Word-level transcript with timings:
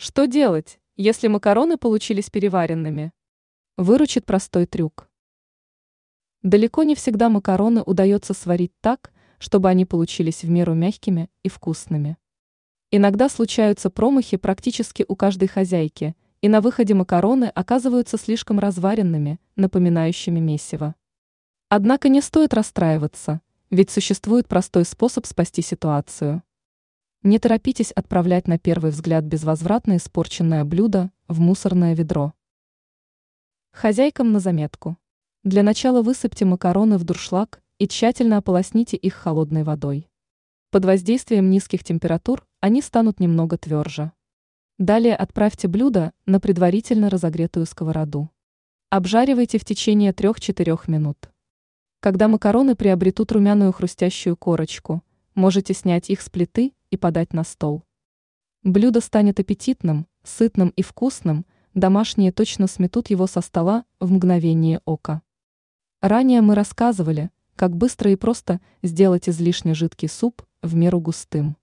Что 0.00 0.26
делать, 0.26 0.78
если 0.94 1.26
макароны 1.26 1.76
получились 1.76 2.30
переваренными? 2.30 3.12
Выручит 3.76 4.24
простой 4.24 4.64
трюк. 4.64 5.10
Далеко 6.44 6.84
не 6.84 6.94
всегда 6.94 7.28
макароны 7.28 7.82
удается 7.82 8.32
сварить 8.32 8.70
так, 8.80 9.12
чтобы 9.40 9.68
они 9.68 9.84
получились 9.84 10.44
в 10.44 10.48
меру 10.48 10.74
мягкими 10.74 11.28
и 11.42 11.48
вкусными. 11.48 12.16
Иногда 12.92 13.28
случаются 13.28 13.90
промахи 13.90 14.36
практически 14.36 15.04
у 15.08 15.16
каждой 15.16 15.48
хозяйки, 15.48 16.14
и 16.42 16.48
на 16.48 16.60
выходе 16.60 16.94
макароны 16.94 17.46
оказываются 17.46 18.18
слишком 18.18 18.60
разваренными, 18.60 19.40
напоминающими 19.56 20.38
месиво. 20.38 20.94
Однако 21.70 22.08
не 22.08 22.20
стоит 22.20 22.54
расстраиваться, 22.54 23.40
ведь 23.70 23.90
существует 23.90 24.46
простой 24.46 24.84
способ 24.84 25.26
спасти 25.26 25.60
ситуацию. 25.60 26.44
Не 27.24 27.40
торопитесь 27.40 27.90
отправлять 27.90 28.46
на 28.46 28.60
первый 28.60 28.92
взгляд 28.92 29.24
безвозвратно 29.24 29.96
испорченное 29.96 30.64
блюдо 30.64 31.10
в 31.26 31.40
мусорное 31.40 31.96
ведро. 31.96 32.32
Хозяйкам 33.72 34.30
на 34.30 34.38
заметку. 34.38 34.96
Для 35.42 35.64
начала 35.64 36.02
высыпьте 36.02 36.44
макароны 36.44 36.96
в 36.96 37.02
дуршлаг 37.02 37.60
и 37.78 37.88
тщательно 37.88 38.36
ополосните 38.36 38.96
их 38.96 39.14
холодной 39.14 39.64
водой. 39.64 40.08
Под 40.70 40.84
воздействием 40.84 41.50
низких 41.50 41.82
температур 41.82 42.46
они 42.60 42.82
станут 42.82 43.18
немного 43.18 43.58
тверже. 43.58 44.12
Далее 44.78 45.16
отправьте 45.16 45.66
блюдо 45.66 46.12
на 46.24 46.38
предварительно 46.38 47.10
разогретую 47.10 47.66
сковороду. 47.66 48.30
Обжаривайте 48.90 49.58
в 49.58 49.64
течение 49.64 50.12
3-4 50.12 50.82
минут. 50.86 51.30
Когда 51.98 52.28
макароны 52.28 52.76
приобретут 52.76 53.32
румяную 53.32 53.72
хрустящую 53.72 54.36
корочку, 54.36 55.02
можете 55.34 55.74
снять 55.74 56.10
их 56.10 56.20
с 56.20 56.30
плиты 56.30 56.74
и 56.90 56.96
подать 56.96 57.32
на 57.32 57.44
стол. 57.44 57.84
Блюдо 58.62 59.00
станет 59.00 59.38
аппетитным, 59.40 60.06
сытным 60.24 60.70
и 60.70 60.82
вкусным, 60.82 61.44
домашние 61.74 62.32
точно 62.32 62.66
сметут 62.66 63.10
его 63.10 63.26
со 63.26 63.40
стола 63.42 63.84
в 64.00 64.10
мгновение 64.10 64.80
ока. 64.84 65.22
Ранее 66.00 66.40
мы 66.40 66.54
рассказывали, 66.54 67.30
как 67.54 67.76
быстро 67.76 68.10
и 68.10 68.16
просто 68.16 68.60
сделать 68.82 69.28
излишне 69.28 69.74
жидкий 69.74 70.08
суп 70.08 70.42
в 70.62 70.74
меру 70.74 71.00
густым. 71.00 71.57